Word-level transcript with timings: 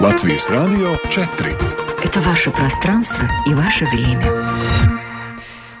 Латвийс 0.00 0.48
Радио 0.48 0.96
4. 1.10 1.54
Это 2.02 2.20
ваше 2.20 2.50
пространство 2.50 3.28
и 3.46 3.52
ваше 3.52 3.84
время. 3.84 4.32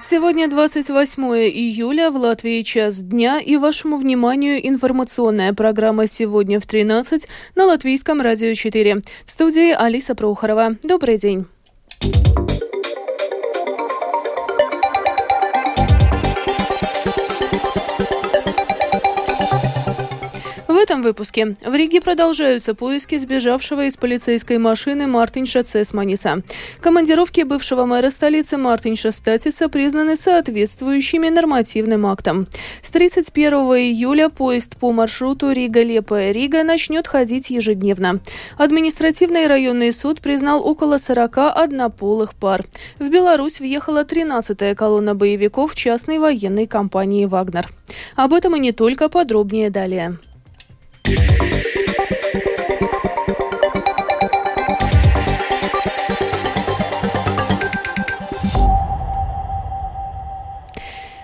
Сегодня 0.02 0.48
28 0.48 1.22
июля, 1.24 2.10
в 2.10 2.16
Латвии 2.16 2.60
час 2.62 3.00
дня, 3.00 3.40
и 3.40 3.56
вашему 3.56 3.96
вниманию 3.96 4.64
информационная 4.68 5.54
программа 5.54 6.06
«Сегодня 6.06 6.60
в 6.60 6.64
13» 6.64 7.26
на 7.56 7.64
Латвийском 7.64 8.20
радио 8.20 8.54
4. 8.54 9.02
В 9.24 9.30
студии 9.30 9.72
Алиса 9.72 10.14
Проухорова. 10.14 10.76
Добрый 10.82 11.16
день. 11.16 11.46
Этом 20.82 21.02
выпуске 21.02 21.54
в 21.64 21.74
Риге 21.74 22.00
продолжаются 22.00 22.74
поиски 22.74 23.16
сбежавшего 23.16 23.84
из 23.84 23.96
полицейской 23.96 24.58
машины 24.58 25.06
Мартинша 25.06 25.62
Цесманиса. 25.62 26.42
Командировки 26.80 27.42
бывшего 27.42 27.84
мэра 27.84 28.10
столицы 28.10 28.56
Мартинша 28.56 29.12
Стакиса 29.12 29.68
признаны 29.68 30.16
соответствующими 30.16 31.28
нормативным 31.28 32.06
актам. 32.06 32.48
С 32.82 32.90
31 32.90 33.52
июля 33.54 34.28
поезд 34.28 34.76
по 34.76 34.90
маршруту 34.90 35.52
Рига-Лиепая-Рига 35.52 36.64
начнет 36.64 37.06
ходить 37.06 37.50
ежедневно. 37.50 38.18
Административный 38.58 39.46
районный 39.46 39.92
суд 39.92 40.20
признал 40.20 40.66
около 40.66 40.98
40 40.98 41.38
однополых 41.38 42.34
пар. 42.34 42.64
В 42.98 43.08
Беларусь 43.08 43.60
въехала 43.60 44.02
13-я 44.02 44.74
колонна 44.74 45.14
боевиков 45.14 45.76
частной 45.76 46.18
военной 46.18 46.66
компании 46.66 47.26
«Вагнер». 47.26 47.68
Об 48.16 48.34
этом 48.34 48.56
и 48.56 48.58
не 48.58 48.72
только, 48.72 49.08
подробнее 49.08 49.70
далее. 49.70 50.18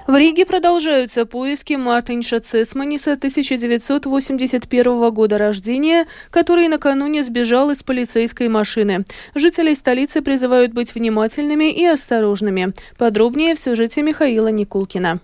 В 0.08 0.16
Риге 0.16 0.46
продолжаются 0.46 1.26
поиски 1.26 1.74
Мартинша 1.74 2.40
Цесманиса 2.40 3.12
1981 3.12 5.10
года 5.10 5.36
рождения, 5.36 6.06
который 6.30 6.66
накануне 6.68 7.22
сбежал 7.22 7.70
из 7.70 7.82
полицейской 7.82 8.48
машины. 8.48 9.04
Жителей 9.34 9.74
столицы 9.74 10.22
призывают 10.22 10.72
быть 10.72 10.94
внимательными 10.94 11.70
и 11.70 11.84
осторожными. 11.84 12.72
Подробнее 12.96 13.54
в 13.54 13.60
сюжете 13.60 14.00
Михаила 14.00 14.48
Никулкина. 14.48 15.20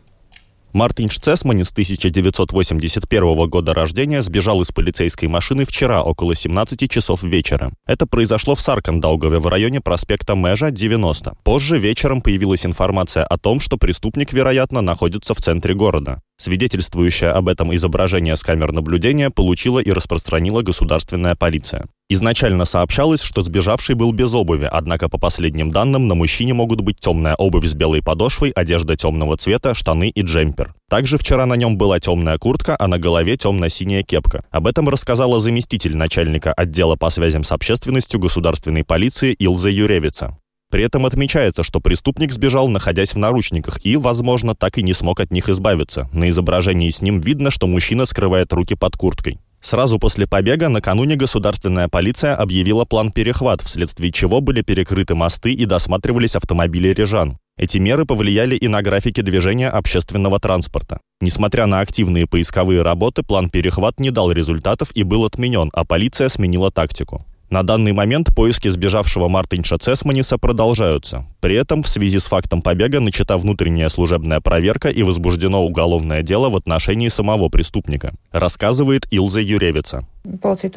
Мартин 0.75 1.09
Шцесманис, 1.09 1.71
1981 1.71 3.49
года 3.49 3.75
рождения, 3.75 4.23
сбежал 4.23 4.61
из 4.61 4.73
полицейской 4.73 5.29
машины 5.29 5.65
вчера 5.65 6.03
около 6.03 6.35
17 6.35 6.91
часов 6.91 7.23
вечера. 7.23 7.71
Это 7.87 8.07
произошло 8.09 8.57
в 8.57 8.61
Саркандаугове 8.61 9.39
в 9.39 9.47
районе 9.47 9.81
проспекта 9.81 10.35
Межа, 10.35 10.73
90. 10.73 11.37
Позже 11.45 11.79
вечером 11.79 12.21
появилась 12.23 12.67
информация 12.67 13.23
о 13.23 13.39
том, 13.39 13.61
что 13.61 13.77
преступник, 13.77 14.33
вероятно, 14.33 14.81
находится 14.81 15.33
в 15.33 15.39
центре 15.39 15.77
города. 15.77 16.21
Свидетельствующее 16.37 17.31
об 17.31 17.49
этом 17.49 17.75
изображение 17.75 18.37
с 18.37 18.43
камер 18.43 18.73
наблюдения 18.73 19.31
получила 19.31 19.79
и 19.79 19.93
распространила 19.93 20.63
государственная 20.63 21.37
полиция. 21.37 21.87
Изначально 22.11 22.65
сообщалось, 22.65 23.23
что 23.23 23.43
сбежавший 23.43 23.95
был 23.95 24.13
без 24.13 24.35
обуви, 24.35 24.69
однако 24.71 25.09
по 25.09 25.17
последним 25.17 25.71
данным 25.71 26.07
на 26.09 26.15
мужчине 26.15 26.53
могут 26.53 26.81
быть 26.81 26.99
темная 26.99 27.35
обувь 27.35 27.67
с 27.67 27.73
белой 27.73 28.03
подошвой, 28.03 28.51
одежда 28.51 28.97
темного 28.97 29.37
цвета, 29.37 29.75
штаны 29.75 30.11
и 30.11 30.23
джемпер. 30.23 30.75
Также 30.91 31.19
вчера 31.19 31.47
на 31.47 31.55
нем 31.55 31.79
была 31.79 32.01
темная 32.01 32.37
куртка, 32.37 32.77
а 32.79 32.89
на 32.89 32.99
голове 32.99 33.37
темно-синяя 33.37 34.03
кепка. 34.03 34.45
Об 34.51 34.67
этом 34.67 34.89
рассказала 34.89 35.41
заместитель 35.41 35.97
начальника 35.97 36.53
отдела 36.53 36.97
по 36.97 37.11
связям 37.11 37.45
с 37.45 37.53
общественностью 37.53 38.21
государственной 38.21 38.85
полиции 38.85 39.33
Илза 39.33 39.71
Юревица. 39.71 40.37
При 40.75 40.83
этом 40.83 41.07
отмечается, 41.07 41.63
что 41.63 41.79
преступник 41.79 42.33
сбежал, 42.33 42.67
находясь 42.67 43.15
в 43.15 43.17
наручниках, 43.17 43.79
и, 43.87 43.97
возможно, 43.97 44.57
так 44.57 44.77
и 44.77 44.83
не 44.83 44.93
смог 44.93 45.21
от 45.21 45.31
них 45.31 45.49
избавиться. 45.49 46.09
На 46.13 46.29
изображении 46.29 46.91
с 46.91 47.01
ним 47.01 47.21
видно, 47.21 47.53
что 47.53 47.69
мужчина 47.69 48.07
скрывает 48.07 48.53
руки 48.53 48.75
под 48.75 48.97
курткой. 48.97 49.39
Сразу 49.61 50.01
после 50.01 50.27
побега 50.27 50.69
накануне 50.69 51.15
государственная 51.15 51.87
полиция 51.87 52.35
объявила 52.35 52.85
план 52.85 53.13
перехват, 53.13 53.61
вследствие 53.61 54.11
чего 54.11 54.41
были 54.41 54.63
перекрыты 54.63 55.15
мосты 55.15 55.53
и 55.53 55.65
досматривались 55.65 56.35
автомобили 56.35 56.89
рижан. 56.89 57.39
Эти 57.57 57.79
меры 57.79 58.05
повлияли 58.05 58.57
и 58.57 58.67
на 58.67 58.83
графики 58.83 59.21
движения 59.21 59.69
общественного 59.69 60.41
транспорта. 60.41 60.99
Несмотря 61.21 61.67
на 61.67 61.83
активные 61.83 62.27
поисковые 62.27 62.83
работы, 62.83 63.23
план 63.23 63.49
перехват 63.49 64.01
не 64.01 64.11
дал 64.11 64.33
результатов 64.33 64.91
и 64.97 65.05
был 65.05 65.25
отменен, 65.25 65.71
а 65.73 65.85
полиция 65.85 66.29
сменила 66.29 66.73
тактику. 66.73 67.25
На 67.51 67.63
данный 67.63 67.93
момент 67.93 68.35
поиски 68.35 68.69
сбежавшего 68.69 69.29
Мартинша 69.29 69.79
Цесманиса 69.79 70.39
продолжаются. 70.39 71.27
При 71.41 71.57
этом 71.57 71.83
в 71.83 71.89
связи 71.89 72.19
с 72.19 72.27
фактом 72.27 72.63
побега 72.63 73.01
начата 73.01 73.37
внутренняя 73.37 73.89
служебная 73.89 74.41
проверка 74.41 74.89
и 74.89 75.03
возбуждено 75.03 75.65
уголовное 75.65 76.23
дело 76.23 76.49
в 76.51 76.57
отношении 76.57 77.09
самого 77.09 77.49
преступника, 77.49 78.15
рассказывает 78.33 79.07
Илза 79.11 79.41
Юревица. 79.41 80.07
Полиция 80.41 80.71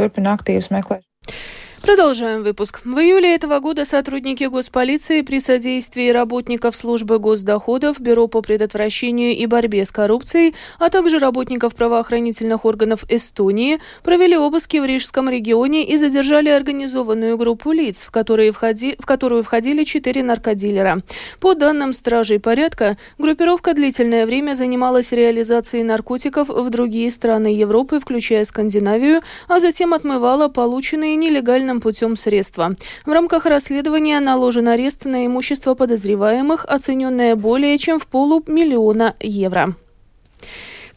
Продолжаем 1.82 2.44
выпуск. 2.44 2.82
В 2.84 2.98
июле 2.98 3.36
этого 3.36 3.60
года 3.60 3.86
сотрудники 3.86 4.44
госполиции 4.46 5.22
при 5.22 5.40
содействии 5.40 6.10
работников 6.10 6.76
службы 6.76 7.20
госдоходов, 7.20 8.00
Бюро 8.00 8.28
по 8.28 8.42
предотвращению 8.42 9.38
и 9.38 9.46
борьбе 9.46 9.86
с 9.86 9.92
коррупцией, 9.92 10.56
а 10.80 10.90
также 10.90 11.20
работников 11.20 11.76
правоохранительных 11.76 12.66
органов 12.66 13.06
Эстонии 13.10 13.80
провели 14.04 14.36
обыски 14.36 14.78
в 14.78 14.86
Рижском 14.86 15.30
регионе 15.30 15.86
и 15.86 15.98
задержали 15.98 16.50
организованную 16.50 17.38
группу 17.38 17.72
лиц, 17.72 18.06
в, 18.06 18.12
которые 18.12 18.52
входи, 18.52 18.96
в 19.00 19.06
которую 19.06 19.44
входили 19.44 19.84
четыре 19.84 20.24
наркодилера. 20.24 21.04
По 21.40 21.54
данным 21.54 21.94
стражей 21.94 22.40
порядка, 22.40 22.98
группировка 23.18 23.74
длительное 23.74 24.26
время 24.26 24.56
занималась 24.56 25.12
реализацией 25.12 25.84
наркотиков 25.84 26.50
в 26.50 26.70
другие 26.70 27.12
страны 27.12 27.48
Европы, 27.48 28.00
включая 28.00 28.46
Скандинавию, 28.46 29.22
а 29.48 29.60
затем 29.60 29.94
отмывала 29.94 30.48
полученные 30.48 31.16
нелегально 31.16 31.67
легальным 31.68 31.82
путем 31.82 32.16
средства. 32.16 32.76
В 33.06 33.12
рамках 33.12 33.46
расследования 33.46 34.20
наложен 34.20 34.68
арест 34.68 35.06
на 35.06 35.26
имущество 35.26 35.76
подозреваемых, 35.76 36.66
оцененное 36.66 37.36
более 37.36 37.78
чем 37.78 38.00
в 38.00 38.08
полумиллиона 38.08 39.16
евро. 39.20 39.76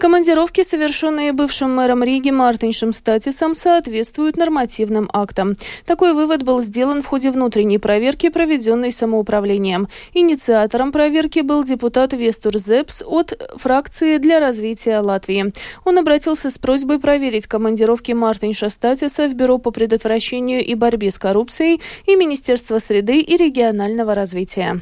Командировки, 0.00 0.62
совершенные 0.62 1.34
бывшим 1.34 1.74
мэром 1.74 2.02
Риги 2.02 2.30
Мартиншем 2.30 2.94
Статисом, 2.94 3.54
соответствуют 3.54 4.38
нормативным 4.38 5.10
актам. 5.12 5.56
Такой 5.84 6.14
вывод 6.14 6.42
был 6.42 6.62
сделан 6.62 7.02
в 7.02 7.06
ходе 7.06 7.30
внутренней 7.30 7.76
проверки, 7.76 8.30
проведенной 8.30 8.92
самоуправлением. 8.92 9.88
Инициатором 10.14 10.90
проверки 10.90 11.40
был 11.40 11.64
депутат 11.64 12.14
Вестур 12.14 12.56
Зепс 12.56 13.02
от 13.06 13.38
фракции 13.56 14.16
для 14.16 14.40
развития 14.40 15.00
Латвии. 15.00 15.52
Он 15.84 15.98
обратился 15.98 16.48
с 16.48 16.56
просьбой 16.56 16.98
проверить 16.98 17.46
командировки 17.46 18.12
Мартинша 18.12 18.70
Статиса 18.70 19.28
в 19.28 19.34
Бюро 19.34 19.58
по 19.58 19.70
предотвращению 19.70 20.64
и 20.64 20.74
борьбе 20.76 21.10
с 21.10 21.18
коррупцией 21.18 21.82
и 22.06 22.16
Министерство 22.16 22.78
среды 22.78 23.20
и 23.20 23.36
регионального 23.36 24.14
развития. 24.14 24.80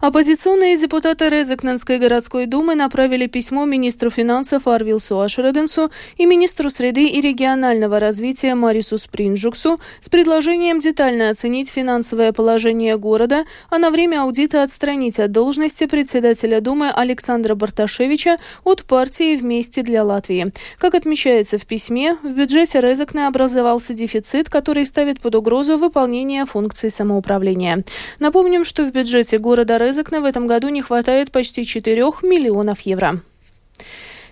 Оппозиционные 0.00 0.78
депутаты 0.78 1.28
Резекненской 1.28 1.98
городской 1.98 2.46
думы 2.46 2.76
направили 2.76 3.26
письмо 3.26 3.64
министру 3.64 4.10
финансов 4.10 4.68
Арвилсу 4.68 5.20
Ашреденсу 5.20 5.90
и 6.16 6.24
министру 6.24 6.70
среды 6.70 7.06
и 7.06 7.20
регионального 7.20 7.98
развития 7.98 8.54
Марису 8.54 8.96
Спринджуксу 8.96 9.80
с 10.00 10.08
предложением 10.08 10.78
детально 10.78 11.30
оценить 11.30 11.70
финансовое 11.70 12.32
положение 12.32 12.96
города, 12.96 13.44
а 13.70 13.78
на 13.78 13.90
время 13.90 14.22
аудита 14.22 14.62
отстранить 14.62 15.18
от 15.18 15.32
должности 15.32 15.86
председателя 15.86 16.60
Думы 16.60 16.90
Александра 16.90 17.56
Барташевича 17.56 18.36
от 18.62 18.84
партии 18.84 19.34
«Вместе 19.34 19.82
для 19.82 20.04
Латвии». 20.04 20.52
Как 20.78 20.94
отмечается 20.94 21.58
в 21.58 21.66
письме, 21.66 22.16
в 22.22 22.30
бюджете 22.30 22.78
Резекне 22.78 23.26
образовался 23.26 23.94
дефицит, 23.94 24.48
который 24.48 24.86
ставит 24.86 25.20
под 25.20 25.34
угрозу 25.34 25.76
выполнение 25.76 26.46
функций 26.46 26.88
самоуправления. 26.88 27.82
Напомним, 28.20 28.64
что 28.64 28.84
в 28.84 28.92
бюджете 28.92 29.38
города 29.38 29.76
Резекне 29.88 30.20
в 30.20 30.26
этом 30.26 30.46
году 30.46 30.68
не 30.68 30.82
хватает 30.82 31.32
почти 31.32 31.64
4 31.64 32.02
миллионов 32.22 32.80
евро. 32.82 33.22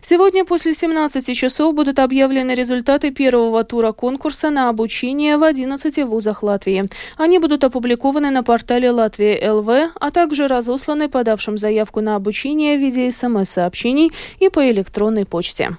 Сегодня 0.02 0.44
после 0.44 0.74
17 0.74 1.34
часов 1.34 1.74
будут 1.74 1.98
объявлены 1.98 2.50
результаты 2.50 3.10
первого 3.10 3.64
тура 3.64 3.92
конкурса 3.92 4.50
на 4.50 4.68
обучение 4.68 5.38
в 5.38 5.42
11 5.42 6.04
вузах 6.04 6.42
Латвии. 6.42 6.90
Они 7.16 7.38
будут 7.38 7.64
опубликованы 7.64 8.30
на 8.30 8.42
портале 8.42 8.90
Латвия 8.90 9.50
ЛВ, 9.50 9.68
а 9.98 10.10
также 10.10 10.46
разосланы 10.46 11.08
подавшим 11.08 11.56
заявку 11.56 12.02
на 12.02 12.16
обучение 12.16 12.76
в 12.76 12.80
виде 12.82 13.10
СМС-сообщений 13.10 14.12
и 14.40 14.50
по 14.50 14.70
электронной 14.70 15.24
почте. 15.24 15.78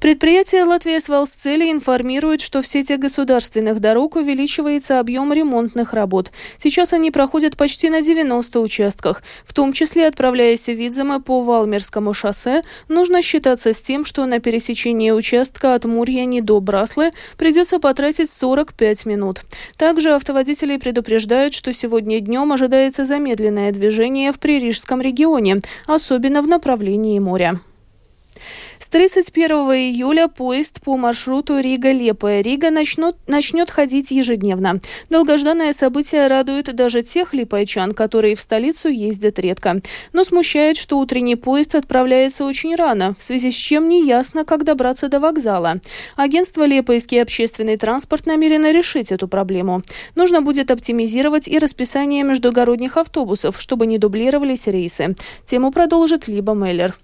Предприятие 0.00 0.64
«Латвия 0.64 1.00
Свалсцели» 1.00 1.70
информирует, 1.70 2.40
что 2.40 2.62
в 2.62 2.66
сети 2.66 2.96
государственных 2.96 3.80
дорог 3.80 4.16
увеличивается 4.16 4.98
объем 4.98 5.32
ремонтных 5.32 5.92
работ. 5.92 6.30
Сейчас 6.56 6.92
они 6.92 7.10
проходят 7.10 7.56
почти 7.56 7.90
на 7.90 8.00
90 8.00 8.60
участках. 8.60 9.22
В 9.44 9.52
том 9.52 9.72
числе, 9.72 10.06
отправляясь 10.06 10.66
в 10.66 10.72
Видземе 10.72 11.20
по 11.20 11.42
Валмерскому 11.42 12.14
шоссе, 12.14 12.62
нужно 12.88 13.22
считаться 13.22 13.72
с 13.72 13.80
тем, 13.80 14.04
что 14.04 14.24
на 14.26 14.40
пересечении 14.40 15.10
участка 15.10 15.74
от 15.74 15.84
Мурьяни 15.84 16.40
до 16.40 16.60
Браслы 16.60 17.10
придется 17.36 17.78
потратить 17.78 18.30
45 18.30 19.06
минут. 19.06 19.42
Также 19.76 20.12
автоводители 20.12 20.76
предупреждают, 20.76 21.54
что 21.54 21.72
сегодня 21.72 22.20
днем 22.20 22.52
ожидается 22.52 23.04
замедленное 23.04 23.72
движение 23.72 24.32
в 24.32 24.38
Пририжском 24.38 25.00
регионе, 25.00 25.60
особенно 25.86 26.42
в 26.42 26.48
направлении 26.48 27.18
моря. 27.18 27.60
С 28.78 28.88
31 28.88 29.50
июля 29.50 30.26
поезд 30.28 30.80
по 30.80 30.96
маршруту 30.96 31.58
Рига-Лепая 31.58 32.40
Рига 32.40 32.70
начнет, 32.70 33.16
начнет 33.26 33.70
ходить 33.70 34.10
ежедневно. 34.10 34.80
Долгожданное 35.10 35.72
событие 35.72 36.26
радует 36.26 36.74
даже 36.74 37.02
тех 37.02 37.34
липайчан, 37.34 37.92
которые 37.92 38.34
в 38.34 38.40
столицу 38.40 38.88
ездят 38.88 39.38
редко. 39.38 39.80
Но 40.12 40.24
смущает, 40.24 40.76
что 40.76 40.98
утренний 40.98 41.36
поезд 41.36 41.74
отправляется 41.74 42.44
очень 42.44 42.74
рано, 42.74 43.14
в 43.18 43.22
связи 43.22 43.50
с 43.50 43.54
чем 43.54 43.88
не 43.88 44.06
ясно, 44.06 44.44
как 44.44 44.64
добраться 44.64 45.08
до 45.08 45.20
вокзала. 45.20 45.80
Агентство 46.16 46.64
«Лиепайский 46.64 47.22
общественный 47.22 47.76
транспорт» 47.76 48.26
намерено 48.26 48.72
решить 48.72 49.12
эту 49.12 49.28
проблему. 49.28 49.82
Нужно 50.14 50.40
будет 50.40 50.70
оптимизировать 50.70 51.48
и 51.48 51.58
расписание 51.58 52.22
междугородних 52.22 52.96
автобусов, 52.96 53.60
чтобы 53.60 53.86
не 53.86 53.98
дублировались 53.98 54.66
рейсы. 54.66 55.14
Тему 55.44 55.70
продолжит 55.70 56.28
Либа 56.28 56.54
Меллер. 56.54 56.96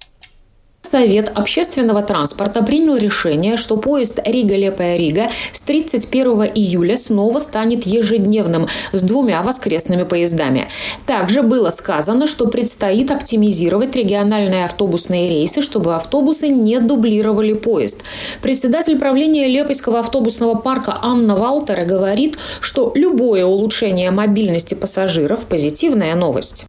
Совет 0.87 1.33
общественного 1.35 2.01
транспорта 2.03 2.63
принял 2.63 2.97
решение, 2.97 3.57
что 3.57 3.77
поезд 3.77 4.21
Рига-Лиепая-Рига 4.25 5.31
с 5.51 5.61
31 5.61 6.53
июля 6.55 6.97
снова 6.97 7.41
станет 7.41 7.85
ежедневным 7.85 8.69
с 8.93 9.03
двумя 9.03 9.43
воскресными 9.43 10.05
поездами. 10.05 10.69
Также 11.05 11.43
было 11.43 11.71
сказано, 11.71 12.29
что 12.29 12.47
предстоит 12.47 13.11
оптимизировать 13.11 13.97
региональные 13.97 14.65
автобусные 14.65 15.29
рейсы, 15.29 15.61
чтобы 15.61 15.97
автобусы 15.97 16.49
не 16.49 16.79
дублировали 16.79 17.53
поезд. 17.53 18.03
Председатель 18.41 18.97
правления 18.97 19.49
Лепойского 19.49 19.99
автобусного 19.99 20.55
парка 20.55 20.99
Анна 21.03 21.35
Валтера 21.35 21.85
говорит, 21.85 22.39
что 22.61 22.93
любое 22.95 23.45
улучшение 23.45 24.13
мобильности 24.13 24.75
пассажиров– 24.75 25.47
позитивная 25.49 26.15
новость. 26.15 26.65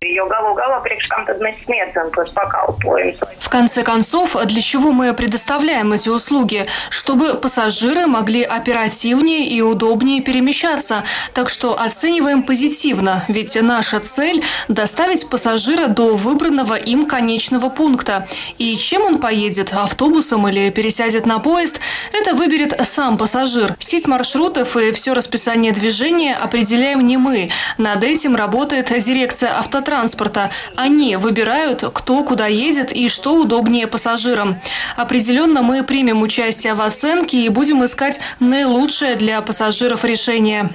В 3.40 3.50
конце 3.50 3.84
концов, 3.84 4.07
концов, 4.08 4.38
для 4.46 4.62
чего 4.62 4.94
мы 4.94 5.14
предоставляем 5.14 5.92
эти 5.92 6.08
услуги? 6.08 6.66
Чтобы 6.90 7.34
пассажиры 7.34 8.08
могли 8.08 8.42
оперативнее 8.42 9.46
и 9.46 9.62
удобнее 9.62 10.22
перемещаться. 10.22 11.04
Так 11.34 11.50
что 11.50 11.78
оцениваем 11.78 12.44
позитивно, 12.44 13.26
ведь 13.28 13.62
наша 13.62 14.00
цель– 14.00 14.44
доставить 14.70 15.28
пассажира 15.28 15.88
до 15.88 16.16
выбранного 16.16 16.76
им 16.76 17.06
конечного 17.06 17.70
пункта. 17.70 18.28
И 18.58 18.78
чем 18.78 19.02
он 19.02 19.20
поедет– 19.20 19.74
автобусом 19.74 20.48
или 20.48 20.70
пересядет 20.70 21.26
на 21.26 21.40
поезд– 21.40 21.82
это 22.14 22.34
выберет 22.34 22.80
сам 22.86 23.18
пассажир. 23.18 23.76
Сеть 23.80 24.08
маршрутов 24.08 24.78
и 24.78 24.92
все 24.94 25.14
расписание 25.14 25.74
движения 25.74 26.34
определяем 26.34 27.06
не 27.06 27.18
мы. 27.18 27.50
Над 27.78 28.06
этим 28.06 28.38
работает 28.38 28.88
дирекция 29.04 29.58
автотранспорта. 29.58 30.52
Они 30.78 31.18
выбирают, 31.18 31.84
кто 31.94 32.24
куда 32.24 32.48
едет 32.48 32.94
и 32.94 33.10
что 33.10 33.36
удобнее 33.36 33.86
пассажиру 33.88 33.97
пассажирам. 33.98 34.58
Определенно 34.96 35.64
мы 35.64 35.84
примем 35.84 36.22
участие 36.22 36.76
в 36.76 36.82
оценке 36.82 37.40
и 37.40 37.50
будем 37.50 37.84
искать 37.84 38.20
наилучшее 38.40 39.16
для 39.16 39.42
пассажиров 39.42 40.06
решение. 40.06 40.70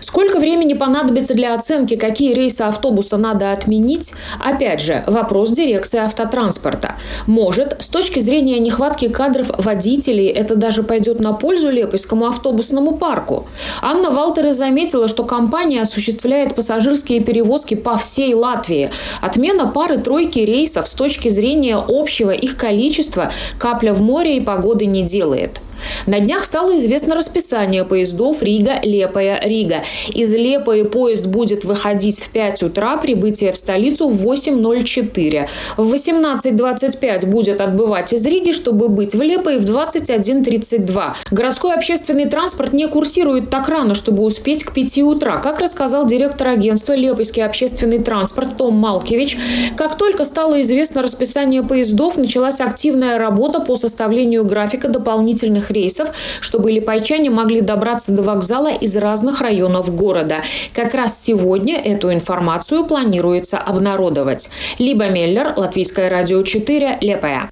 Сколько 0.00 0.40
времени 0.40 0.74
понадобится 0.74 1.34
для 1.34 1.54
оценки, 1.54 1.94
какие 1.96 2.34
рейсы 2.34 2.62
автобуса 2.62 3.16
надо 3.16 3.52
отменить? 3.52 4.14
Опять 4.40 4.80
же, 4.80 5.04
вопрос 5.06 5.50
дирекции 5.50 6.00
автотранспорта. 6.00 6.96
Может, 7.28 7.82
с 7.82 7.88
точки 7.88 8.18
зрения 8.18 8.58
нехватки 8.58 9.08
кадров 9.08 9.50
водителей, 9.58 10.26
это 10.26 10.56
даже 10.56 10.82
пойдет 10.82 11.20
на 11.20 11.32
пользу 11.32 11.70
Лепойскому 11.70 12.26
автобусному 12.26 12.96
парку? 12.96 13.46
Анна 13.80 14.10
Валтеры 14.10 14.52
заметила, 14.52 15.06
что 15.06 15.24
компания 15.24 15.82
осуществляет 15.82 16.56
пассажирские 16.56 17.20
перевозки 17.20 17.74
по 17.74 17.96
всей 17.96 18.34
Латвии. 18.34 18.90
Отмена 19.20 19.68
пары-тройки 19.68 20.40
рейсов 20.40 20.88
с 20.88 20.94
точки 20.94 21.11
зрения 21.30 21.76
общего 21.76 22.30
их 22.30 22.56
количества 22.56 23.32
капля 23.58 23.92
в 23.92 24.00
море 24.00 24.36
и 24.36 24.40
погоды 24.40 24.86
не 24.86 25.02
делает. 25.02 25.60
На 26.06 26.20
днях 26.20 26.44
стало 26.44 26.76
известно 26.78 27.14
расписание 27.14 27.84
поездов 27.84 28.42
Рига-Лиепая-Рига. 28.42 29.82
Из 30.12 30.32
Лиепаи 30.32 30.82
поезд 30.82 31.26
будет 31.26 31.64
выходить 31.64 32.20
в 32.20 32.30
5 32.30 32.62
утра, 32.64 32.96
прибытие 32.96 33.52
в 33.52 33.56
столицу 33.56 34.08
в 34.08 34.26
8.04. 34.26 35.48
В 35.76 35.94
18.25 35.94 37.26
будет 37.26 37.60
отбывать 37.60 38.12
из 38.12 38.24
Риги, 38.26 38.52
чтобы 38.52 38.88
быть 38.88 39.14
в 39.14 39.22
Лиепае 39.22 39.58
в 39.58 39.64
21.32. 39.64 41.14
Городской 41.30 41.74
общественный 41.74 42.26
транспорт 42.28 42.72
не 42.72 42.86
курсирует 42.86 43.50
так 43.50 43.68
рано, 43.68 43.94
чтобы 43.94 44.22
успеть 44.22 44.64
к 44.64 44.72
5 44.72 44.98
утра. 44.98 45.38
Как 45.38 45.60
рассказал 45.60 46.06
директор 46.06 46.48
агентства 46.48 46.94
«Лиепайский 46.94 47.44
общественный 47.44 47.98
транспорт» 47.98 48.56
Том 48.56 48.74
Малкевич, 48.74 49.38
как 49.76 49.96
только 49.98 50.24
стало 50.24 50.60
известно 50.62 51.02
расписание 51.02 51.62
поездов, 51.62 52.16
началась 52.16 52.60
активная 52.60 53.18
работа 53.18 53.60
по 53.60 53.76
составлению 53.76 54.44
графика 54.44 54.88
дополнительных 54.88 55.70
рейсов, 55.72 56.10
чтобы 56.40 56.70
липайчане 56.70 57.30
могли 57.30 57.60
добраться 57.60 58.12
до 58.12 58.22
вокзала 58.22 58.72
из 58.72 58.96
разных 58.96 59.40
районов 59.40 59.94
города. 59.94 60.42
Как 60.74 60.94
раз 60.94 61.20
сегодня 61.22 61.80
эту 61.80 62.12
информацию 62.12 62.84
планируется 62.84 63.58
обнародовать. 63.58 64.50
Либо 64.78 65.08
Меллер, 65.08 65.54
Латвийское 65.56 66.08
радио 66.08 66.42
4, 66.42 66.98
Лепая. 67.00 67.50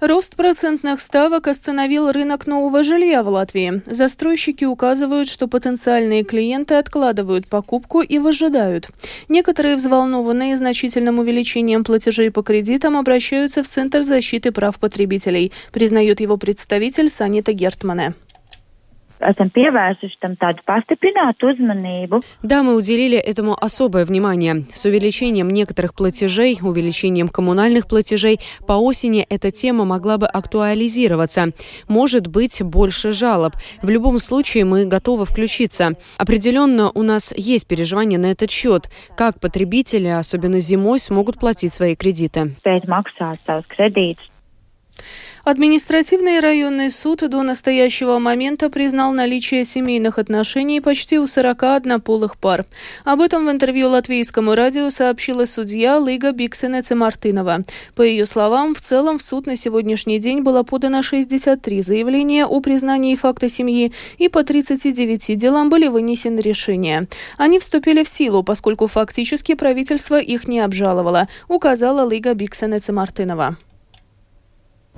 Рост 0.00 0.36
процентных 0.36 1.00
ставок 1.00 1.46
остановил 1.46 2.10
рынок 2.10 2.46
нового 2.46 2.82
жилья 2.82 3.22
в 3.22 3.28
Латвии. 3.28 3.82
Застройщики 3.86 4.64
указывают, 4.64 5.28
что 5.28 5.46
потенциальные 5.46 6.24
клиенты 6.24 6.74
откладывают 6.74 7.46
покупку 7.46 8.00
и 8.00 8.18
выжидают. 8.18 8.88
Некоторые 9.28 9.76
взволнованные 9.76 10.56
значительным 10.56 11.20
увеличением 11.20 11.84
платежей 11.84 12.30
по 12.30 12.42
кредитам 12.42 12.96
обращаются 12.96 13.62
в 13.62 13.68
Центр 13.68 14.02
защиты 14.02 14.52
прав 14.52 14.78
потребителей, 14.78 15.52
признает 15.72 16.20
его 16.20 16.36
представитель 16.36 17.08
Санита 17.08 17.52
Гертмане 17.52 18.14
esam 19.20 19.50
pievērsuši 19.54 20.18
tam 20.22 20.34
tādu 20.40 20.64
pastiprinātu 20.66 21.52
uzmanību. 21.52 22.22
Да, 22.42 22.62
мы 22.62 22.74
уделили 22.74 23.18
этому 23.18 23.56
особое 23.60 24.04
внимание. 24.04 24.66
С 24.72 24.84
увеличением 24.84 25.48
некоторых 25.48 25.94
платежей, 25.94 26.58
увеличением 26.60 27.28
коммунальных 27.28 27.86
платежей 27.86 28.40
по 28.66 28.74
осени 28.74 29.26
эта 29.28 29.50
тема 29.50 29.84
могла 29.84 30.18
бы 30.18 30.26
актуализироваться. 30.26 31.48
Может 31.88 32.26
быть, 32.26 32.62
больше 32.62 33.12
жалоб. 33.12 33.54
В 33.82 33.88
любом 33.88 34.18
случае 34.18 34.64
мы 34.64 34.84
готовы 34.84 35.24
включиться. 35.24 35.92
Определенно 36.18 36.90
у 36.94 37.02
нас 37.02 37.32
есть 37.36 37.68
переживания 37.68 38.18
на 38.18 38.30
этот 38.30 38.50
счет. 38.50 38.90
Как 39.16 39.40
потребители, 39.40 40.08
особенно 40.08 40.60
зимой, 40.60 40.98
смогут 40.98 41.38
платить 41.38 41.72
свои 41.72 41.94
кредиты. 41.94 42.54
Административный 45.44 46.40
районный 46.40 46.90
суд 46.90 47.28
до 47.28 47.42
настоящего 47.42 48.18
момента 48.18 48.70
признал 48.70 49.12
наличие 49.12 49.66
семейных 49.66 50.18
отношений 50.18 50.80
почти 50.80 51.18
у 51.18 51.26
40 51.26 51.62
однополых 51.64 52.38
пар. 52.38 52.64
Об 53.04 53.20
этом 53.20 53.46
в 53.46 53.50
интервью 53.50 53.90
латвийскому 53.90 54.54
радио 54.54 54.88
сообщила 54.88 55.44
судья 55.44 55.98
Лига 55.98 56.32
Биксенеце 56.32 56.94
Мартынова. 56.94 57.58
По 57.94 58.00
ее 58.00 58.24
словам, 58.24 58.74
в 58.74 58.80
целом 58.80 59.18
в 59.18 59.22
суд 59.22 59.44
на 59.44 59.54
сегодняшний 59.54 60.18
день 60.18 60.40
было 60.40 60.62
подано 60.62 61.02
63 61.02 61.82
заявления 61.82 62.46
о 62.46 62.60
признании 62.60 63.14
факта 63.14 63.50
семьи 63.50 63.92
и 64.16 64.30
по 64.30 64.44
39 64.44 65.36
делам 65.36 65.68
были 65.68 65.88
вынесены 65.88 66.40
решения. 66.40 67.06
Они 67.36 67.58
вступили 67.58 68.02
в 68.02 68.08
силу, 68.08 68.42
поскольку 68.44 68.86
фактически 68.86 69.54
правительство 69.54 70.18
их 70.18 70.48
не 70.48 70.60
обжаловало, 70.60 71.28
указала 71.48 72.08
Лига 72.08 72.32
Биксенеце 72.32 72.94
Мартынова. 72.94 73.58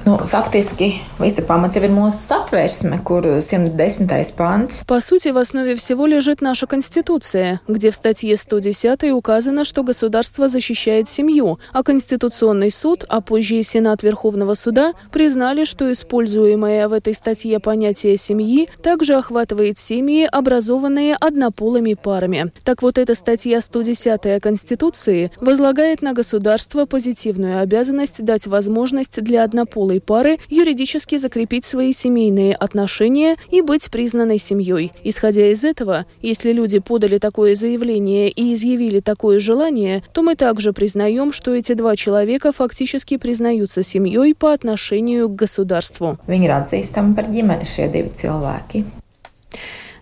Nu, 0.05 0.19
faktiski 0.27 0.93
visa 1.19 1.43
pamats 1.43 1.75
jau 1.75 1.81
ir 1.83 1.91
mūsu 1.91 2.21
satversme, 2.21 3.01
kur 3.03 3.25
110. 3.43 4.35
панц. 4.37 4.85
По 4.87 5.01
сути, 5.01 5.33
в 5.33 5.37
основе 5.37 5.75
всего 5.75 6.07
лежит 6.07 6.41
наша 6.41 6.69
Конституция, 6.69 7.61
где 7.67 7.91
в 7.91 7.95
статье 7.97 8.37
110 8.37 9.11
указано, 9.11 9.65
что 9.65 9.83
государство 9.83 10.49
защищает 10.49 11.09
семью, 11.09 11.59
а 11.73 11.83
Конституционный 11.83 12.71
суд, 12.71 13.05
а 13.09 13.21
позже 13.21 13.57
и 13.57 13.65
Сенат 13.65 14.05
Верховного 14.05 14.55
суда 14.55 14.93
признали, 15.11 15.65
что 15.65 15.91
используемое 15.91 16.87
в 16.87 16.93
этой 16.93 17.15
статье 17.15 17.59
понятие 17.59 18.17
семьи 18.17 18.69
также 18.85 19.15
охватывает 19.15 19.77
семьи, 19.77 20.29
образованные 20.31 21.17
однополыми 21.19 21.95
парами. 21.95 22.53
Так 22.63 22.83
вот, 22.83 22.99
эта 22.99 23.17
статья 23.17 23.61
110 23.61 24.41
Конституции 24.41 25.33
возлагает 25.41 26.01
на 26.01 26.13
государство 26.13 26.87
позитивную 26.87 27.61
обязанность 27.61 28.25
дать 28.25 28.47
возможность 28.47 29.21
для 29.21 29.43
однополой 29.43 29.86
однополой 29.87 30.01
пары 30.01 30.39
юридически 30.49 31.19
закрепить 31.19 31.65
свои 31.65 31.93
семейные 31.93 32.55
отношения 32.55 33.37
и 33.51 33.63
быть 33.63 33.91
признанной 33.91 34.39
семьей. 34.39 34.93
Исходя 35.05 35.47
из 35.47 35.65
этого, 35.65 36.07
если 36.23 36.53
люди 36.53 36.79
подали 36.79 37.19
такое 37.19 37.55
заявление 37.55 38.31
и 38.31 38.55
изъявили 38.55 39.01
такое 39.01 39.41
желание, 39.41 40.03
то 40.13 40.23
мы 40.23 40.35
также 40.35 40.73
признаем, 40.73 41.33
что 41.33 41.55
эти 41.55 41.75
два 41.75 41.97
человека 41.97 42.53
фактически 42.53 43.17
признаются 43.17 43.83
семьей 43.83 44.35
по 44.35 44.53
отношению 44.53 45.29
к 45.29 45.37
государству. 45.37 46.19
Viņi 46.27 46.47
ir 46.47 46.53
atzīstami 46.55 47.15
par 47.15 47.29
ģimeni 47.31 47.65
šie 47.65 47.89
divi. 47.93 48.85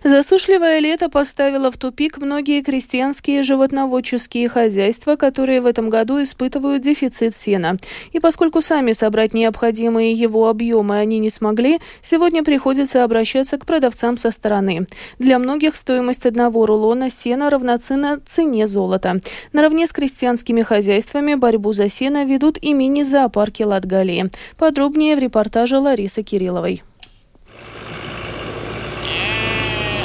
Засушливое 0.07 0.81
лето 0.81 1.09
поставило 1.09 1.71
в 1.71 1.77
тупик 1.77 2.19
многие 2.19 2.61
крестьянские 2.61 3.41
животноводческие 3.41 4.47
хозяйства, 4.47 5.15
которые 5.15 5.61
в 5.61 5.65
этом 5.65 5.89
году 5.89 6.21
испытывают 6.21 6.83
дефицит 6.83 7.35
сена. 7.35 7.75
И 8.11 8.19
поскольку 8.19 8.61
сами 8.61 8.91
собрать 8.91 9.33
необходимые 9.33 10.13
его 10.13 10.47
объемы 10.47 10.99
они 10.99 11.17
не 11.17 11.31
смогли, 11.31 11.79
сегодня 12.01 12.43
приходится 12.43 13.03
обращаться 13.03 13.57
к 13.57 13.65
продавцам 13.65 14.17
со 14.17 14.29
стороны. 14.29 14.85
Для 15.17 15.39
многих 15.39 15.75
стоимость 15.75 16.27
одного 16.27 16.67
рулона 16.67 17.09
сена 17.09 17.49
равноценна 17.49 18.19
цене 18.23 18.67
золота. 18.67 19.21
Наравне 19.53 19.87
с 19.87 19.91
крестьянскими 19.91 20.61
хозяйствами 20.61 21.33
борьбу 21.33 21.73
за 21.73 21.89
сено 21.89 22.25
ведут 22.25 22.59
и 22.61 22.75
мини-зоопарки 22.75 23.63
Латгалии. 23.63 24.29
Подробнее 24.55 25.15
в 25.15 25.19
репортаже 25.19 25.79
Ларисы 25.79 26.21
Кирилловой. 26.21 26.83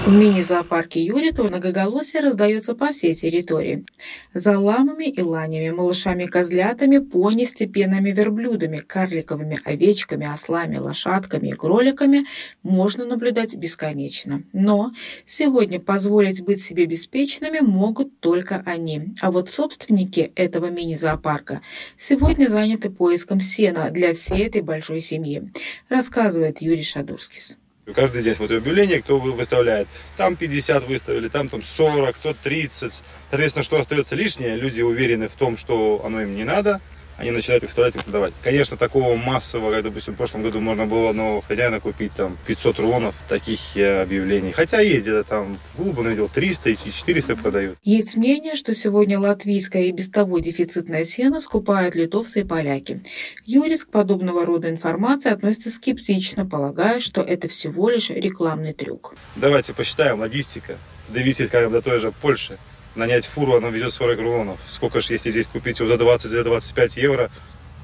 В 0.07 0.12
мини-зоопарке 0.12 0.99
Юритова 1.02 1.49
многоголосие 1.49 2.23
раздается 2.23 2.75
по 2.75 2.90
всей 2.90 3.14
территории. 3.14 3.85
За 4.33 4.59
ламами 4.59 5.04
и 5.04 5.21
ланями, 5.21 5.71
малышами-козлятами, 5.71 6.99
пони, 6.99 7.45
степенными 7.45 8.11
верблюдами, 8.11 8.78
карликовыми 8.78 9.61
овечками, 9.62 10.26
ослами, 10.26 10.78
лошадками 10.78 11.49
и 11.49 11.52
кроликами 11.52 12.25
можно 12.62 13.04
наблюдать 13.04 13.54
бесконечно. 13.54 14.42
Но 14.54 14.90
сегодня 15.26 15.78
позволить 15.78 16.42
быть 16.42 16.62
себе 16.62 16.87
беспечными 16.87 17.61
могут 17.61 18.21
только 18.21 18.62
они. 18.64 19.14
А 19.21 19.30
вот 19.30 19.50
собственники 19.50 20.33
этого 20.35 20.71
мини-зоопарка 20.71 21.61
сегодня 21.99 22.49
заняты 22.49 22.88
поиском 22.88 23.40
сена 23.40 23.90
для 23.90 24.14
всей 24.14 24.47
этой 24.47 24.62
большой 24.62 25.00
семьи, 25.00 25.52
рассказывает 25.90 26.62
Юрий 26.62 26.83
Шадурскис. 26.83 27.59
Каждый 27.94 28.23
день 28.23 28.35
вот 28.38 28.50
объявление, 28.50 29.02
кто 29.02 29.18
выставляет. 29.18 29.88
Там 30.16 30.37
50 30.37 30.87
выставили, 30.87 31.28
там, 31.28 31.49
там 31.49 31.62
40, 31.62 32.14
кто 32.14 32.35
30. 32.35 33.02
Соответственно, 33.30 33.62
что 33.62 33.78
остается 33.78 34.16
лишнее, 34.16 34.56
люди 34.56 34.82
уверены 34.82 35.28
в 35.28 35.35
том, 35.35 35.56
что 35.56 36.02
оно 36.04 36.23
им 36.23 36.35
не 36.35 36.44
надо, 36.44 36.80
они 37.20 37.32
начинают 37.32 37.62
их 37.62 37.68
вставлять 37.68 37.94
и 37.96 37.98
продавать. 37.98 38.32
Конечно, 38.42 38.78
такого 38.78 39.14
массового, 39.14 39.72
как, 39.72 39.84
допустим, 39.84 40.14
в 40.14 40.16
прошлом 40.16 40.42
году 40.42 40.58
можно 40.60 40.86
было 40.86 41.10
одного 41.10 41.42
хозяина 41.42 41.78
купить 41.78 42.12
там 42.14 42.38
500 42.46 42.78
рулонов 42.78 43.14
таких 43.28 43.60
э, 43.76 44.02
объявлений. 44.02 44.52
Хотя 44.52 44.80
есть 44.80 45.02
где-то 45.02 45.24
там 45.24 45.58
в 45.74 45.82
Глубоно 45.82 46.08
видел 46.08 46.28
300 46.28 46.70
и 46.70 46.76
400 46.76 47.36
продают. 47.36 47.78
Есть 47.84 48.16
мнение, 48.16 48.54
что 48.54 48.74
сегодня 48.74 49.18
латвийское 49.18 49.82
и 49.82 49.92
без 49.92 50.08
того 50.08 50.38
дефицитное 50.38 51.04
сено 51.04 51.40
скупают 51.40 51.94
литовцы 51.94 52.40
и 52.40 52.44
поляки. 52.44 53.02
Юрис 53.44 53.84
к 53.84 53.90
подобного 53.90 54.46
рода 54.46 54.70
информации 54.70 55.30
относится 55.30 55.70
скептично, 55.70 56.46
полагая, 56.46 57.00
что 57.00 57.20
это 57.20 57.48
всего 57.48 57.90
лишь 57.90 58.08
рекламный 58.08 58.72
трюк. 58.72 59.14
Давайте 59.36 59.74
посчитаем, 59.74 60.20
логистика. 60.20 60.78
Довести, 61.10 61.44
скажем, 61.44 61.72
до 61.72 61.82
той 61.82 61.98
же 61.98 62.12
Польши 62.12 62.56
нанять 62.94 63.26
фуру, 63.26 63.54
она 63.54 63.68
везет 63.68 63.92
40 63.92 64.20
рулонов. 64.20 64.61
Сколько 64.68 65.00
же, 65.00 65.12
если 65.12 65.30
здесь 65.30 65.47
купить 65.47 65.78
его 65.80 65.88
за 65.88 65.94
20-25 65.94 66.88
за 66.88 67.00
евро, 67.00 67.30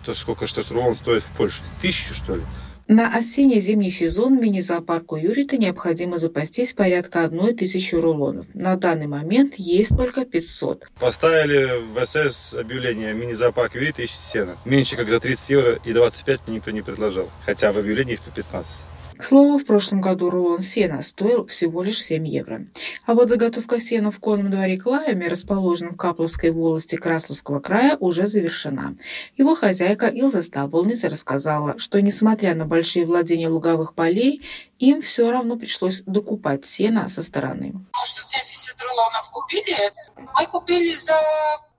то 0.05 0.15
сколько 0.15 0.47
что 0.47 0.63
рулон 0.73 0.95
стоит 0.95 1.23
в 1.23 1.31
Польше? 1.37 1.63
Тысячу, 1.81 2.15
что 2.15 2.37
ли? 2.37 2.43
На 2.89 3.17
осенне-зимний 3.17 3.91
сезон 3.91 4.41
мини-зоопарку 4.41 5.17
Юрита 5.17 5.57
необходимо 5.57 6.19
запастись 6.19 6.73
порядка 6.73 7.25
одной 7.25 7.53
тысячи 7.53 7.97
рулонов. 7.97 8.47
На 8.55 8.77
данный 8.77 9.09
момент 9.09 9.55
есть 9.57 9.97
только 9.97 10.25
500. 10.25 10.85
Поставили 11.01 11.83
в 11.93 12.05
СС 12.05 12.55
объявление 12.55 13.13
мини-зоопарк 13.13 13.75
Юрита 13.75 14.03
ищет 14.03 14.21
сена. 14.21 14.57
Меньше 14.65 14.95
как 14.95 15.11
за 15.11 15.19
30 15.19 15.51
евро 15.51 15.81
и 15.85 15.93
25 15.93 16.47
никто 16.47 16.71
не 16.71 16.83
предложил. 16.83 17.29
Хотя 17.45 17.73
в 17.73 17.79
объявлении 17.79 18.13
есть 18.13 18.23
по 18.23 18.31
15. 18.31 18.87
К 19.19 19.23
слову, 19.23 19.59
в 19.59 19.65
прошлом 19.65 20.01
году 20.01 20.29
рулон 20.29 20.61
сена 20.61 21.01
стоил 21.01 21.47
всего 21.47 21.83
лишь 21.83 22.03
7 22.03 22.27
евро. 22.27 22.67
А 23.07 23.15
вот 23.15 23.31
заготовка 23.31 23.81
сена 23.81 24.11
в 24.11 24.21
конном 24.21 24.51
дворе 24.51 24.77
Клаями, 24.79 25.25
расположенном 25.25 25.95
в 25.95 25.97
Капловской 25.97 26.51
волости 26.51 26.97
Красловского 26.97 27.61
края, 27.61 27.97
уже 27.99 28.27
завершена. 28.27 28.97
Его 29.37 29.55
хозяйка 29.55 30.09
Илза 30.09 30.43
Стаболница 30.43 31.09
рассказала, 31.09 31.79
что 31.79 32.01
несмотря 32.03 32.55
на 32.55 32.67
большие 32.67 33.07
владения 33.07 33.49
луговых 33.49 33.95
полей, 33.95 34.43
им 34.79 35.01
все 35.01 35.31
равно 35.31 35.57
пришлось 35.57 36.03
докупать 36.03 36.67
сена 36.67 37.09
со 37.09 37.23
стороны. 37.23 37.73
Может, 37.73 38.17
70 38.17 38.77
рулонов 38.83 39.31
купили? 39.31 39.93
Мы 40.17 40.47
купили 40.47 40.95
за 40.95 41.19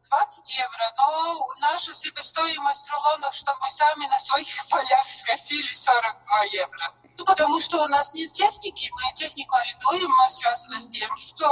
20 0.10 0.54
евро, 0.56 0.94
но 0.98 1.48
наша 1.62 1.94
себестоимость 1.94 2.90
рулонов, 2.90 3.36
что 3.36 3.56
мы 3.62 3.70
сами 3.70 4.08
на 4.08 4.18
своих 4.20 4.48
полях 4.70 5.06
скосили 5.06 5.72
42 5.72 6.44
евро. 6.54 6.94
Ну, 7.18 7.26
потому 7.26 7.60
что 7.60 7.84
у 7.84 7.88
нас 7.88 8.14
нет 8.14 8.32
техники, 8.32 8.90
мы 8.94 9.16
технику 9.16 9.56
арендуем, 9.56 10.12
связано 10.30 10.82
с 10.82 10.90
тем, 10.90 11.10
что 11.18 11.46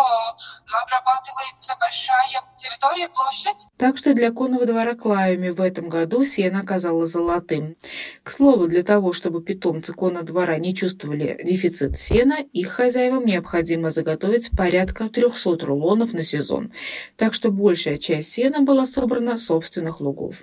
обрабатывается 0.84 1.75
большая 1.79 2.43
территория, 2.57 3.10
площадь. 3.10 3.67
Так 3.77 3.98
что 3.98 4.13
для 4.13 4.31
конного 4.31 4.65
двора 4.65 4.95
Клаями 4.95 5.50
в 5.50 5.62
этом 5.62 5.89
году 5.89 6.24
сено 6.24 6.60
оказалось 6.60 7.10
золотым. 7.10 7.75
К 8.24 8.31
слову, 8.31 8.67
для 8.67 8.84
того, 8.84 9.13
чтобы 9.13 9.41
питомцы 9.41 9.93
конного 9.93 10.25
двора 10.25 10.57
не 10.57 10.75
чувствовали 10.75 11.39
дефицит 11.43 11.98
сена, 11.98 12.38
их 12.53 12.69
хозяевам 12.69 13.25
необходимо 13.25 13.89
заготовить 13.89 14.51
порядка 14.55 15.10
300 15.10 15.65
рулонов 15.65 16.13
на 16.13 16.24
сезон. 16.24 16.72
Так 17.17 17.34
что 17.34 17.51
большая 17.51 17.98
часть 17.98 18.31
сена 18.31 18.62
была 18.62 18.86
собрана 18.86 19.38
собственных 19.38 20.00
лугов. 20.00 20.36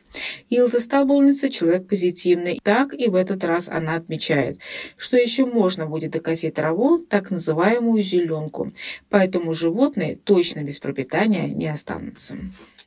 Илза 0.50 0.80
Стаболница 0.80 1.48
человек 1.48 1.88
позитивный. 1.88 2.60
Так 2.62 2.92
и 2.92 3.08
в 3.08 3.14
этот 3.14 3.44
раз 3.44 3.68
она 3.68 3.94
отмечает, 3.96 4.58
что 4.96 5.11
что 5.12 5.18
еще 5.18 5.44
можно 5.44 5.84
будет 5.84 6.12
докосить 6.12 6.54
траву, 6.54 6.96
так 6.96 7.30
называемую 7.30 8.02
зеленку. 8.02 8.72
Поэтому 9.10 9.52
животные 9.52 10.16
точно 10.16 10.62
без 10.62 10.80
пропитания 10.80 11.48
не 11.48 11.68
останутся. 11.68 12.38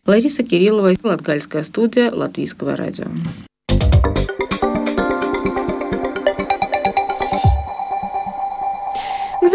Лариса 0.07 0.41
Кириллова, 0.41 0.93
Латгальская 1.03 1.61
студия, 1.61 2.09
Латвийского 2.09 2.75
радио. 2.75 3.05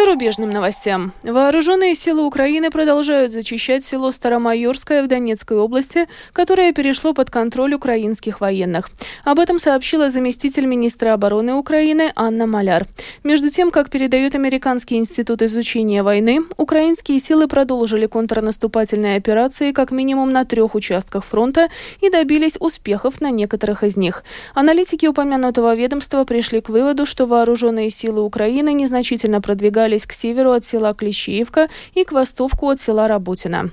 Зарубежным 0.01 0.49
новостям. 0.49 1.13
Вооруженные 1.23 1.95
силы 1.95 2.25
Украины 2.25 2.71
продолжают 2.71 3.33
зачищать 3.33 3.85
село 3.85 4.13
Старомайорское 4.13 5.03
в 5.03 5.09
Донецкой 5.09 5.59
области, 5.59 6.09
которое 6.33 6.73
перешло 6.73 7.13
под 7.13 7.31
контроль 7.31 7.75
украинских 7.75 8.41
военных. 8.41 8.89
Об 9.25 9.39
этом 9.39 9.59
сообщила 9.59 10.09
заместитель 10.09 10.65
министра 10.65 11.13
обороны 11.13 11.53
Украины 11.53 12.13
Анна 12.17 12.47
Маляр. 12.47 12.87
Между 13.25 13.51
тем, 13.51 13.71
как 13.71 13.91
передает 13.91 14.35
Американский 14.35 14.97
институт 14.97 15.43
изучения 15.43 16.03
войны, 16.03 16.41
украинские 16.57 17.21
силы 17.21 17.47
продолжили 17.47 18.07
контрнаступательные 18.07 19.19
операции 19.19 19.73
как 19.73 19.91
минимум 19.91 20.31
на 20.31 20.47
трех 20.47 20.75
участках 20.75 21.27
фронта 21.27 21.69
и 22.01 22.09
добились 22.09 22.57
успехов 22.59 23.21
на 23.21 23.31
некоторых 23.31 23.83
из 23.85 23.99
них. 23.99 24.25
Аналитики 24.55 25.05
упомянутого 25.05 25.75
ведомства 25.75 26.25
пришли 26.25 26.63
к 26.63 26.71
выводу, 26.71 27.05
что 27.05 27.27
вооруженные 27.27 27.91
силы 27.91 28.23
Украины 28.23 28.73
незначительно 28.73 29.43
продвигаются 29.43 29.90
продвигались 29.91 30.07
к 30.07 30.13
северу 30.13 30.53
от 30.53 30.65
села 30.65 30.95
Клещеевка 30.95 31.69
и 31.95 32.05
к 32.05 32.13
востоку 32.13 32.69
от 32.69 32.81
села 32.81 33.09
Работина. 33.09 33.71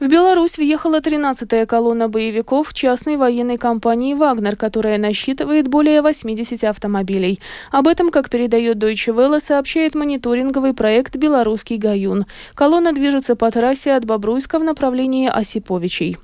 В 0.00 0.06
Беларусь 0.06 0.58
въехала 0.58 1.00
13-я 1.00 1.66
колонна 1.66 2.08
боевиков 2.08 2.74
частной 2.74 3.16
военной 3.16 3.56
компании 3.56 4.14
«Вагнер», 4.14 4.54
которая 4.54 4.98
насчитывает 4.98 5.68
более 5.68 6.02
80 6.02 6.64
автомобилей. 6.64 7.40
Об 7.72 7.88
этом, 7.88 8.10
как 8.10 8.28
передает 8.28 8.76
Deutsche 8.76 9.14
Welle, 9.14 9.40
сообщает 9.40 9.94
мониторинговый 9.94 10.72
проект 10.72 11.16
«Белорусский 11.16 11.78
Гаюн». 11.78 12.26
Колонна 12.54 12.92
движется 12.92 13.34
по 13.34 13.50
трассе 13.50 13.96
от 13.96 14.04
Бобруйска 14.04 14.58
в 14.58 14.64
направлении 14.64 15.28
Осиповичей. 15.28 16.18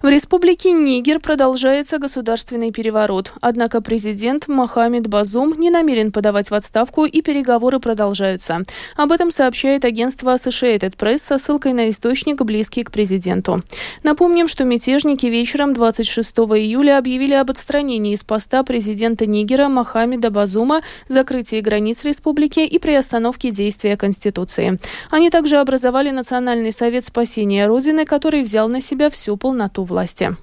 В 0.00 0.06
республике 0.06 0.70
Нигер 0.70 1.18
продолжается 1.18 1.98
государственный 1.98 2.70
переворот. 2.70 3.32
Однако 3.40 3.80
президент 3.80 4.46
Мохаммед 4.46 5.08
Базум 5.08 5.58
не 5.58 5.70
намерен 5.70 6.12
подавать 6.12 6.50
в 6.50 6.54
отставку 6.54 7.04
и 7.04 7.20
переговоры 7.20 7.80
продолжаются. 7.80 8.62
Об 8.94 9.10
этом 9.10 9.32
сообщает 9.32 9.84
агентство 9.84 10.36
Associated 10.36 10.96
Press 10.96 11.18
со 11.18 11.38
ссылкой 11.38 11.72
на 11.72 11.90
источник, 11.90 12.40
близкий 12.42 12.84
к 12.84 12.92
президенту. 12.92 13.64
Напомним, 14.04 14.46
что 14.46 14.62
мятежники 14.62 15.26
вечером 15.26 15.74
26 15.74 16.30
июля 16.30 16.98
объявили 16.98 17.34
об 17.34 17.50
отстранении 17.50 18.14
из 18.14 18.22
поста 18.22 18.62
президента 18.62 19.26
Нигера 19.26 19.68
Мохаммеда 19.68 20.30
Базума, 20.30 20.80
закрытии 21.08 21.60
границ 21.60 22.04
республики 22.04 22.60
и 22.60 22.78
приостановке 22.78 23.50
действия 23.50 23.96
Конституции. 23.96 24.78
Они 25.10 25.28
также 25.28 25.56
образовали 25.56 26.10
Национальный 26.10 26.70
совет 26.70 27.04
спасения 27.04 27.66
Родины, 27.66 28.04
который 28.04 28.42
взял 28.42 28.68
на 28.68 28.80
себя 28.80 29.10
всю 29.10 29.36
полноту 29.36 29.87
власти. 29.88 30.36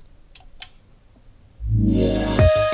В 1.72 2.65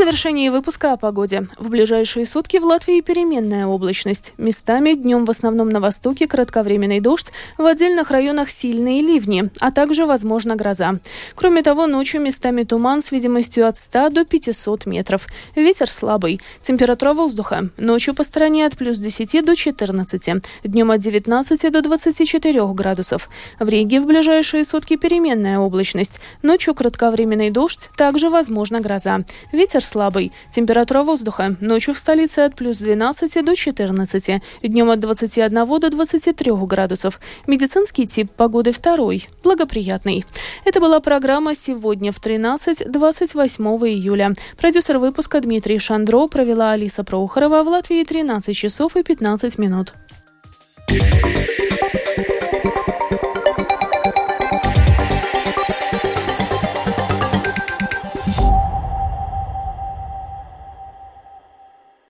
завершении 0.00 0.48
выпуска 0.48 0.94
о 0.94 0.96
погоде. 0.96 1.46
В 1.58 1.68
ближайшие 1.68 2.24
сутки 2.24 2.56
в 2.56 2.64
Латвии 2.64 3.02
переменная 3.02 3.66
облачность. 3.66 4.32
Местами 4.38 4.94
днем 4.94 5.26
в 5.26 5.30
основном 5.30 5.68
на 5.68 5.78
востоке 5.78 6.26
кратковременный 6.26 7.00
дождь, 7.00 7.32
в 7.58 7.66
отдельных 7.66 8.10
районах 8.10 8.48
сильные 8.48 9.02
ливни, 9.02 9.50
а 9.60 9.70
также, 9.70 10.06
возможно, 10.06 10.56
гроза. 10.56 10.94
Кроме 11.34 11.62
того, 11.62 11.86
ночью 11.86 12.22
местами 12.22 12.62
туман 12.62 13.02
с 13.02 13.12
видимостью 13.12 13.68
от 13.68 13.76
100 13.76 14.08
до 14.08 14.24
500 14.24 14.86
метров. 14.86 15.26
Ветер 15.54 15.90
слабый. 15.90 16.40
Температура 16.62 17.12
воздуха. 17.12 17.68
Ночью 17.76 18.14
по 18.14 18.24
стране 18.24 18.64
от 18.64 18.78
плюс 18.78 18.96
10 18.96 19.44
до 19.44 19.54
14. 19.54 20.42
Днем 20.64 20.90
от 20.92 21.00
19 21.00 21.70
до 21.70 21.82
24 21.82 22.72
градусов. 22.72 23.28
В 23.58 23.68
Риге 23.68 24.00
в 24.00 24.06
ближайшие 24.06 24.64
сутки 24.64 24.96
переменная 24.96 25.58
облачность. 25.58 26.20
Ночью 26.40 26.74
кратковременный 26.74 27.50
дождь, 27.50 27.90
также, 27.98 28.30
возможно, 28.30 28.80
гроза. 28.80 29.26
Ветер 29.52 29.89
слабый. 29.90 30.32
Температура 30.50 31.02
воздуха. 31.02 31.56
Ночью 31.60 31.94
в 31.94 31.98
столице 31.98 32.40
от 32.40 32.54
плюс 32.54 32.78
12 32.78 33.44
до 33.44 33.56
14. 33.56 34.42
Днем 34.62 34.90
от 34.90 35.00
21 35.00 35.80
до 35.80 35.90
23 35.90 36.52
градусов. 36.66 37.20
Медицинский 37.46 38.06
тип 38.06 38.30
погоды 38.30 38.72
второй. 38.72 39.28
Благоприятный. 39.42 40.24
Это 40.64 40.80
была 40.80 41.00
программа 41.00 41.54
«Сегодня 41.54 42.12
в 42.12 42.20
13, 42.20 42.90
28 42.90 43.64
июля». 43.64 44.34
Продюсер 44.56 44.98
выпуска 44.98 45.40
Дмитрий 45.40 45.78
Шандро 45.78 46.28
провела 46.28 46.70
Алиса 46.72 47.02
Проухорова 47.04 47.62
в 47.64 47.68
Латвии 47.68 48.04
13 48.04 48.56
часов 48.56 48.96
и 48.96 49.02
15 49.02 49.58
минут. 49.58 49.94